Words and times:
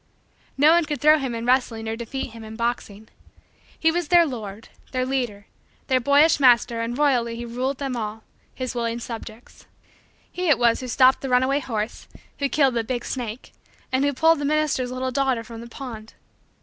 No 0.57 0.71
one 0.71 0.85
could 0.85 0.99
throw 0.99 1.19
him 1.19 1.35
in 1.35 1.45
wrestling 1.45 1.87
or 1.87 1.95
defeat 1.95 2.31
him 2.31 2.43
in 2.43 2.55
boxing. 2.55 3.07
He 3.79 3.91
was 3.91 4.07
their 4.07 4.25
lord, 4.25 4.69
their 4.93 5.05
leader, 5.05 5.45
their 5.89 5.99
boyish 5.99 6.39
master 6.39 6.81
and 6.81 6.97
royally 6.97 7.35
he 7.35 7.45
ruled 7.45 7.77
them 7.77 7.95
all 7.95 8.23
his 8.55 8.73
willing 8.73 8.99
subjects. 8.99 9.67
He 10.31 10.49
it 10.49 10.57
was 10.57 10.79
who 10.79 10.87
stopped 10.87 11.21
the 11.21 11.29
runaway 11.29 11.59
horse; 11.59 12.07
who 12.39 12.49
killed 12.49 12.73
the 12.73 12.83
big 12.83 13.05
snake; 13.05 13.53
and 13.91 14.03
who 14.03 14.11
pulled 14.11 14.39
the 14.39 14.43
minister's 14.43 14.89
little 14.89 15.11
daughter 15.11 15.43
from 15.43 15.61
the 15.61 15.69
pond. 15.69 16.15